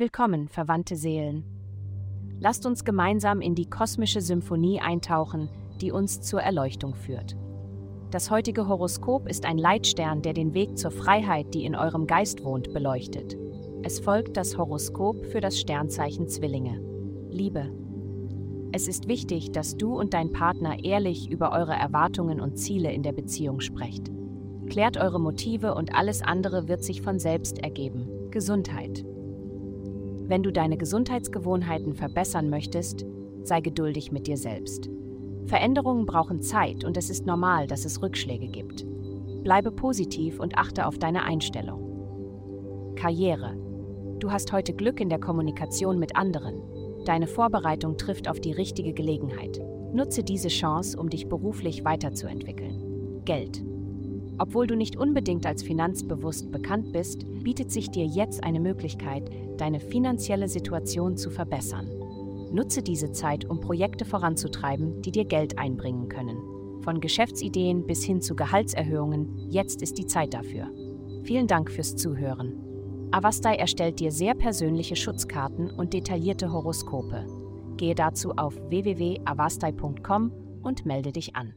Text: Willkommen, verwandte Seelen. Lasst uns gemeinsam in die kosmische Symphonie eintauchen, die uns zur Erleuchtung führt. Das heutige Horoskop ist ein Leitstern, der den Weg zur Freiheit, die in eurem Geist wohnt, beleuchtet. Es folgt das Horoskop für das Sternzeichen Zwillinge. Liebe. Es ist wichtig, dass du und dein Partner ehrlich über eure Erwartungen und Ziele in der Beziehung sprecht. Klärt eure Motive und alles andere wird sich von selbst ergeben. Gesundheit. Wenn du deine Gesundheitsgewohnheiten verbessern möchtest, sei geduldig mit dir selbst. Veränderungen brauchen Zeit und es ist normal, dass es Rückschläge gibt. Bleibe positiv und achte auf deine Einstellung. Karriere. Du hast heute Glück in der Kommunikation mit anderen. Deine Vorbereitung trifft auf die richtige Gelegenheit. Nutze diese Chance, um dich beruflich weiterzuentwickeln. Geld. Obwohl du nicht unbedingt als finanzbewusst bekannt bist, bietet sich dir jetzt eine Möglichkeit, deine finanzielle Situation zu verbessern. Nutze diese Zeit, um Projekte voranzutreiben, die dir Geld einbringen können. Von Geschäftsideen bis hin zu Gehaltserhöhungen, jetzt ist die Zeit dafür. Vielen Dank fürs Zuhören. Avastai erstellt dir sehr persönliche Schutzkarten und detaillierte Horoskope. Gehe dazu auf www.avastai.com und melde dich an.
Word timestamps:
Willkommen, 0.00 0.48
verwandte 0.48 0.96
Seelen. 0.96 1.44
Lasst 2.40 2.64
uns 2.64 2.86
gemeinsam 2.86 3.42
in 3.42 3.54
die 3.54 3.68
kosmische 3.68 4.22
Symphonie 4.22 4.80
eintauchen, 4.80 5.50
die 5.82 5.92
uns 5.92 6.22
zur 6.22 6.40
Erleuchtung 6.40 6.94
führt. 6.94 7.36
Das 8.10 8.30
heutige 8.30 8.66
Horoskop 8.66 9.28
ist 9.28 9.44
ein 9.44 9.58
Leitstern, 9.58 10.22
der 10.22 10.32
den 10.32 10.54
Weg 10.54 10.78
zur 10.78 10.90
Freiheit, 10.90 11.52
die 11.52 11.66
in 11.66 11.76
eurem 11.76 12.06
Geist 12.06 12.42
wohnt, 12.42 12.72
beleuchtet. 12.72 13.36
Es 13.82 14.00
folgt 14.00 14.38
das 14.38 14.56
Horoskop 14.56 15.26
für 15.26 15.42
das 15.42 15.60
Sternzeichen 15.60 16.28
Zwillinge. 16.28 16.80
Liebe. 17.28 17.70
Es 18.72 18.88
ist 18.88 19.06
wichtig, 19.06 19.52
dass 19.52 19.76
du 19.76 20.00
und 20.00 20.14
dein 20.14 20.32
Partner 20.32 20.82
ehrlich 20.82 21.30
über 21.30 21.52
eure 21.52 21.74
Erwartungen 21.74 22.40
und 22.40 22.56
Ziele 22.56 22.90
in 22.90 23.02
der 23.02 23.12
Beziehung 23.12 23.60
sprecht. 23.60 24.10
Klärt 24.70 24.96
eure 24.96 25.20
Motive 25.20 25.74
und 25.74 25.94
alles 25.94 26.22
andere 26.22 26.68
wird 26.68 26.82
sich 26.82 27.02
von 27.02 27.18
selbst 27.18 27.58
ergeben. 27.58 28.08
Gesundheit. 28.30 29.04
Wenn 30.30 30.44
du 30.44 30.52
deine 30.52 30.76
Gesundheitsgewohnheiten 30.76 31.92
verbessern 31.92 32.50
möchtest, 32.50 33.04
sei 33.42 33.60
geduldig 33.60 34.12
mit 34.12 34.28
dir 34.28 34.36
selbst. 34.36 34.88
Veränderungen 35.46 36.06
brauchen 36.06 36.40
Zeit 36.40 36.84
und 36.84 36.96
es 36.96 37.10
ist 37.10 37.26
normal, 37.26 37.66
dass 37.66 37.84
es 37.84 38.00
Rückschläge 38.00 38.46
gibt. 38.46 38.86
Bleibe 39.42 39.72
positiv 39.72 40.38
und 40.38 40.56
achte 40.56 40.86
auf 40.86 40.98
deine 40.98 41.24
Einstellung. 41.24 42.94
Karriere. 42.94 43.56
Du 44.20 44.30
hast 44.30 44.52
heute 44.52 44.72
Glück 44.72 45.00
in 45.00 45.08
der 45.08 45.18
Kommunikation 45.18 45.98
mit 45.98 46.14
anderen. 46.14 46.62
Deine 47.06 47.26
Vorbereitung 47.26 47.96
trifft 47.96 48.28
auf 48.28 48.38
die 48.38 48.52
richtige 48.52 48.92
Gelegenheit. 48.92 49.60
Nutze 49.92 50.22
diese 50.22 50.46
Chance, 50.46 50.96
um 50.96 51.10
dich 51.10 51.26
beruflich 51.26 51.84
weiterzuentwickeln. 51.84 53.24
Geld. 53.24 53.64
Obwohl 54.40 54.66
du 54.66 54.74
nicht 54.74 54.96
unbedingt 54.96 55.44
als 55.44 55.62
finanzbewusst 55.62 56.50
bekannt 56.50 56.92
bist, 56.92 57.26
bietet 57.44 57.70
sich 57.70 57.90
dir 57.90 58.06
jetzt 58.06 58.42
eine 58.42 58.58
Möglichkeit, 58.58 59.30
deine 59.58 59.80
finanzielle 59.80 60.48
Situation 60.48 61.18
zu 61.18 61.28
verbessern. 61.28 61.86
Nutze 62.50 62.82
diese 62.82 63.12
Zeit, 63.12 63.44
um 63.44 63.60
Projekte 63.60 64.06
voranzutreiben, 64.06 65.02
die 65.02 65.12
dir 65.12 65.26
Geld 65.26 65.58
einbringen 65.58 66.08
können. 66.08 66.38
Von 66.80 67.02
Geschäftsideen 67.02 67.86
bis 67.86 68.02
hin 68.02 68.22
zu 68.22 68.34
Gehaltserhöhungen, 68.34 69.50
jetzt 69.50 69.82
ist 69.82 69.98
die 69.98 70.06
Zeit 70.06 70.32
dafür. 70.32 70.70
Vielen 71.24 71.46
Dank 71.46 71.70
fürs 71.70 71.96
Zuhören. 71.96 72.54
Avastai 73.10 73.56
erstellt 73.56 74.00
dir 74.00 74.10
sehr 74.10 74.34
persönliche 74.34 74.96
Schutzkarten 74.96 75.68
und 75.68 75.92
detaillierte 75.92 76.50
Horoskope. 76.50 77.26
Gehe 77.76 77.94
dazu 77.94 78.32
auf 78.32 78.56
www.avastai.com 78.70 80.32
und 80.62 80.86
melde 80.86 81.12
dich 81.12 81.36
an. 81.36 81.52